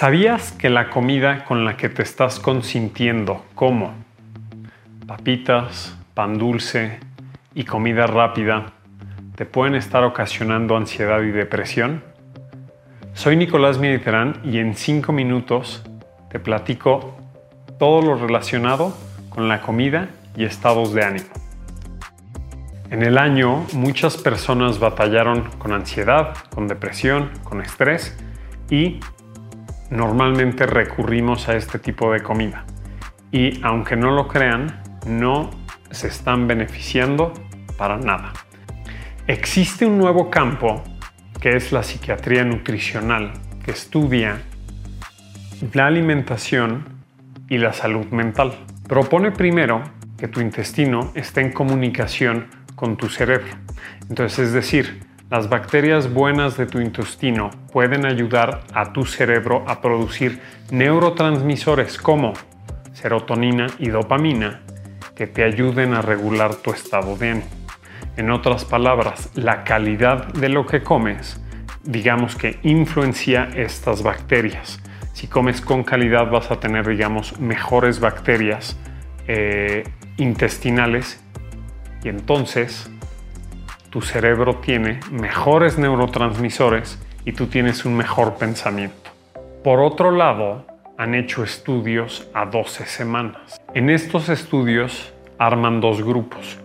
[0.00, 3.92] ¿Sabías que la comida con la que te estás consintiendo, como
[5.06, 6.98] papitas, pan dulce
[7.54, 8.72] y comida rápida,
[9.34, 12.02] te pueden estar ocasionando ansiedad y depresión?
[13.12, 15.84] Soy Nicolás Mediterán y en 5 minutos
[16.30, 17.18] te platico
[17.78, 18.96] todo lo relacionado
[19.28, 21.28] con la comida y estados de ánimo.
[22.88, 28.16] En el año muchas personas batallaron con ansiedad, con depresión, con estrés
[28.70, 29.00] y
[29.90, 32.64] normalmente recurrimos a este tipo de comida.
[33.32, 35.50] Y aunque no lo crean, no
[35.90, 37.32] se están beneficiando
[37.76, 38.32] para nada.
[39.26, 40.82] Existe un nuevo campo
[41.40, 43.32] que es la psiquiatría nutricional,
[43.64, 44.42] que estudia
[45.72, 46.84] la alimentación
[47.48, 48.52] y la salud mental.
[48.88, 49.82] Propone primero
[50.18, 53.52] que tu intestino esté en comunicación con tu cerebro.
[54.08, 59.80] Entonces, es decir, las bacterias buenas de tu intestino pueden ayudar a tu cerebro a
[59.80, 60.40] producir
[60.72, 62.32] neurotransmisores como
[62.92, 64.62] serotonina y dopamina
[65.14, 67.46] que te ayuden a regular tu estado de ánimo.
[68.16, 71.40] En otras palabras, la calidad de lo que comes,
[71.84, 74.82] digamos que influencia estas bacterias.
[75.12, 78.76] Si comes con calidad vas a tener, digamos, mejores bacterias
[79.28, 79.84] eh,
[80.16, 81.22] intestinales
[82.02, 82.90] y entonces
[83.90, 89.10] tu cerebro tiene mejores neurotransmisores y tú tienes un mejor pensamiento.
[89.64, 90.64] Por otro lado,
[90.96, 93.60] han hecho estudios a 12 semanas.
[93.74, 96.58] En estos estudios arman dos grupos.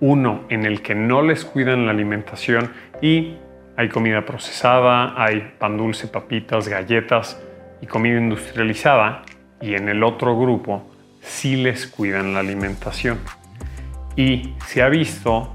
[0.00, 3.36] Uno en el que no les cuidan la alimentación y
[3.76, 7.40] hay comida procesada, hay pan dulce, papitas, galletas
[7.80, 9.22] y comida industrializada.
[9.60, 13.20] Y en el otro grupo sí les cuidan la alimentación.
[14.16, 15.54] Y se ha visto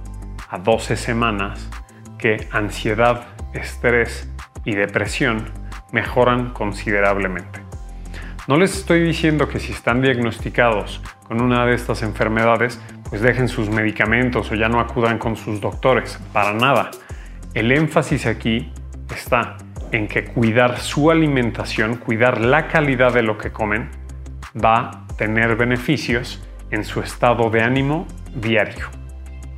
[0.49, 1.69] a 12 semanas
[2.17, 4.29] que ansiedad, estrés
[4.65, 5.45] y depresión
[5.91, 7.61] mejoran considerablemente.
[8.47, 13.47] No les estoy diciendo que si están diagnosticados con una de estas enfermedades, pues dejen
[13.47, 16.91] sus medicamentos o ya no acudan con sus doctores, para nada.
[17.53, 18.71] El énfasis aquí
[19.13, 19.57] está
[19.91, 23.89] en que cuidar su alimentación, cuidar la calidad de lo que comen,
[24.55, 29.06] va a tener beneficios en su estado de ánimo diario.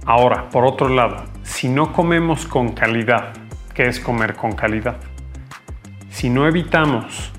[0.10, 3.32] Ahora, por otro lado, si no comemos con calidad,
[3.76, 4.98] ¿qué es comer con calidad?
[6.10, 7.32] Si no evitamos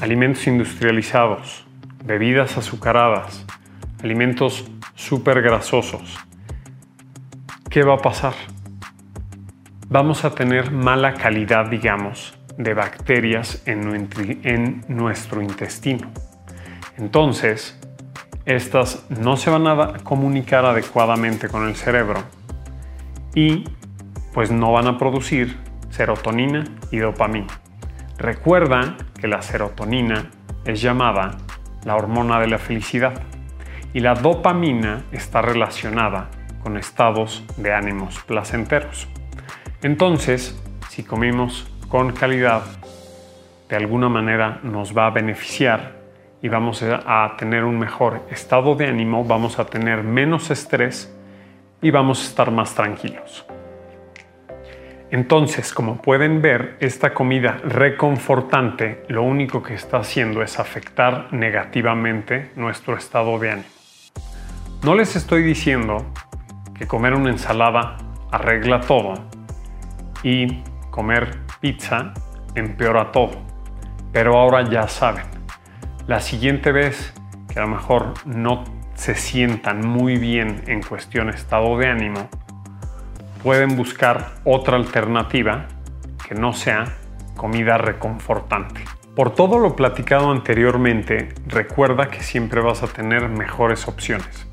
[0.00, 1.64] alimentos industrializados,
[2.04, 3.46] bebidas azucaradas,
[4.02, 6.14] alimentos súper grasosos,
[7.70, 8.34] ¿qué va a pasar?
[9.88, 14.10] Vamos a tener mala calidad, digamos, de bacterias en,
[14.42, 16.10] en nuestro intestino.
[16.98, 17.79] Entonces,
[18.46, 22.22] estas no se van a comunicar adecuadamente con el cerebro
[23.34, 23.64] y
[24.32, 25.56] pues no van a producir
[25.90, 27.60] serotonina y dopamina.
[28.18, 30.30] Recuerda que la serotonina
[30.64, 31.38] es llamada
[31.84, 33.22] la hormona de la felicidad
[33.92, 36.30] y la dopamina está relacionada
[36.62, 39.08] con estados de ánimos placenteros.
[39.82, 42.62] Entonces, si comimos con calidad,
[43.68, 45.99] de alguna manera nos va a beneficiar
[46.42, 51.14] y vamos a tener un mejor estado de ánimo, vamos a tener menos estrés
[51.82, 53.46] y vamos a estar más tranquilos.
[55.10, 62.52] Entonces, como pueden ver, esta comida reconfortante lo único que está haciendo es afectar negativamente
[62.54, 63.68] nuestro estado de ánimo.
[64.84, 66.06] No les estoy diciendo
[66.78, 67.96] que comer una ensalada
[68.30, 69.14] arregla todo
[70.22, 72.14] y comer pizza
[72.54, 73.32] empeora todo,
[74.12, 75.24] pero ahora ya saben,
[76.06, 77.12] la siguiente vez
[77.52, 82.28] que a lo mejor no se sientan muy bien en cuestión estado de ánimo,
[83.42, 85.66] pueden buscar otra alternativa
[86.26, 86.84] que no sea
[87.36, 88.82] comida reconfortante.
[89.16, 94.46] Por todo lo platicado anteriormente, recuerda que siempre vas a tener mejores opciones.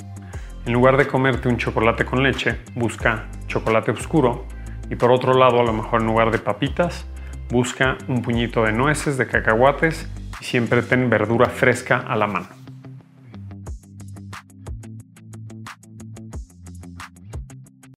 [0.66, 4.46] En lugar de comerte un chocolate con leche, busca chocolate oscuro
[4.90, 7.06] y por otro lado, a lo mejor en lugar de papitas,
[7.50, 10.10] busca un puñito de nueces, de cacahuates
[10.42, 12.57] siempre ten verdura fresca a la mano.